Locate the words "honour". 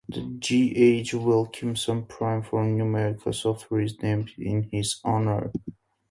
5.05-5.51